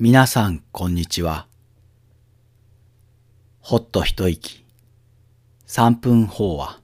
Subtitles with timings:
[0.00, 1.48] 皆さんこんにちは。
[3.58, 4.64] ほっと一息、
[5.66, 6.80] 三分法話、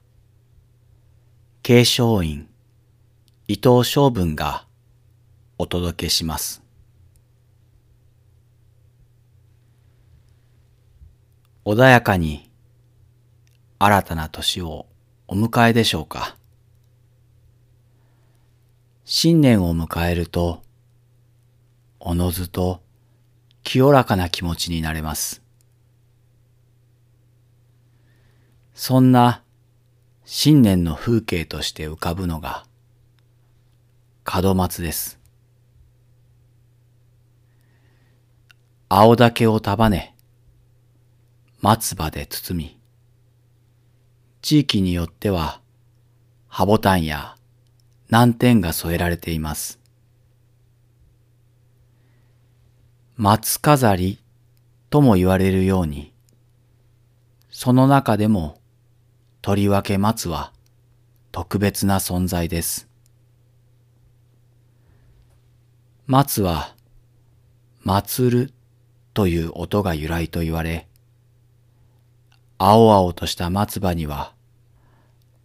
[1.63, 2.49] 継承院、
[3.47, 4.65] 伊藤昌文が
[5.57, 6.61] お届けします。
[11.63, 12.51] 穏やかに
[13.79, 14.87] 新たな年を
[15.29, 16.35] お迎えでしょうか。
[19.05, 20.63] 新年を迎えると、
[22.01, 22.81] おのずと
[23.65, 25.41] 清らかな気持ちになれます。
[28.75, 29.41] そんな
[30.23, 32.65] 新年の風景として浮かぶのが
[34.31, 35.19] 門松です。
[38.87, 40.15] 青竹を束ね、
[41.59, 42.79] 松葉で包み、
[44.43, 45.59] 地域によっては
[46.47, 47.35] 葉ボタンや
[48.09, 49.84] 難点が添えられています。
[53.17, 54.19] 松飾り
[54.89, 56.11] とも言われるように、
[57.49, 58.57] その中でも
[59.41, 60.51] とりわけ松は
[61.31, 62.89] 特別な存在です。
[66.07, 66.75] 松は、
[67.83, 68.53] 祭る
[69.13, 70.89] という音が由来と言われ、
[72.57, 74.33] 青々とした松葉には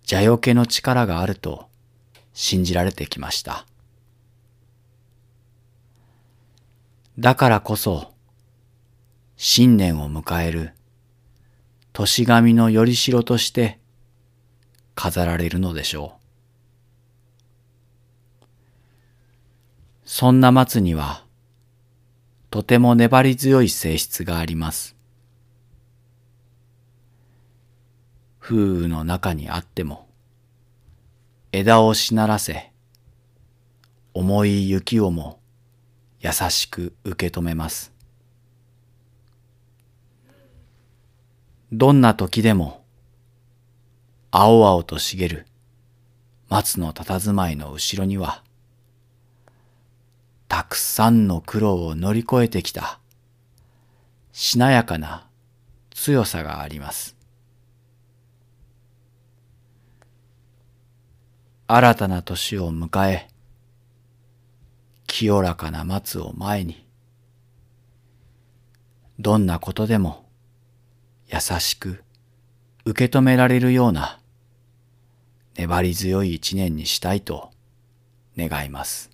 [0.09, 1.69] 蛇よけの力があると
[2.33, 3.65] 信じられてきました。
[7.21, 8.15] だからこそ、
[9.37, 10.73] 新年を迎える
[11.93, 13.79] 年神のよりしろとして
[14.95, 16.15] 飾られるのでしょ
[18.43, 18.47] う。
[20.07, 21.27] そんな松には、
[22.49, 24.97] とても粘り強い性質があります。
[28.39, 30.09] 風雨の中にあっても、
[31.53, 32.73] 枝をしならせ、
[34.15, 35.40] 重い雪をも
[36.21, 37.93] 優しく受け止めます。
[41.73, 42.85] どんな時でも、
[44.31, 45.47] 青々と茂る
[46.49, 48.43] 松の佇まいの後ろには、
[50.49, 52.99] たくさんの苦労を乗り越えてきた、
[54.33, 55.27] しなやかな
[55.91, 57.17] 強さがあります。
[61.67, 63.29] 新たな年を迎え、
[65.11, 66.87] 清らかな松を前に、
[69.19, 70.25] どんなことでも
[71.27, 72.05] 優しく
[72.85, 74.21] 受け止められるような
[75.57, 77.51] 粘り強い一年にしたいと
[78.39, 79.11] 願います。